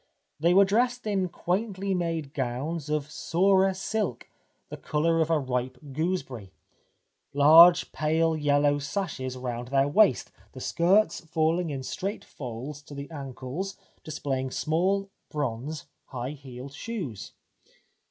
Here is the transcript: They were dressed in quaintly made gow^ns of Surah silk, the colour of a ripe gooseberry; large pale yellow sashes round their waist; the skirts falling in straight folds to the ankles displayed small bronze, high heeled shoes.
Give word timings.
They 0.39 0.55
were 0.55 0.65
dressed 0.65 1.05
in 1.05 1.29
quaintly 1.29 1.93
made 1.93 2.33
gow^ns 2.33 2.89
of 2.89 3.11
Surah 3.11 3.73
silk, 3.73 4.27
the 4.69 4.77
colour 4.77 5.19
of 5.21 5.29
a 5.29 5.37
ripe 5.37 5.77
gooseberry; 5.93 6.51
large 7.35 7.91
pale 7.91 8.35
yellow 8.35 8.79
sashes 8.79 9.37
round 9.37 9.67
their 9.67 9.87
waist; 9.87 10.31
the 10.53 10.59
skirts 10.59 11.23
falling 11.23 11.69
in 11.69 11.83
straight 11.83 12.25
folds 12.25 12.81
to 12.81 12.95
the 12.95 13.11
ankles 13.11 13.77
displayed 14.03 14.53
small 14.53 15.11
bronze, 15.29 15.85
high 16.05 16.31
heeled 16.31 16.73
shoes. 16.73 17.33